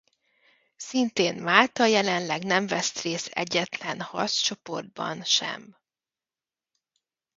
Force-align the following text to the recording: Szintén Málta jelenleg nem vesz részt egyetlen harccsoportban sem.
Szintén 0.75 1.35
Málta 1.41 1.85
jelenleg 1.85 2.43
nem 2.43 2.67
vesz 2.67 3.01
részt 3.01 3.27
egyetlen 3.27 4.01
harccsoportban 4.01 5.23
sem. 5.23 5.77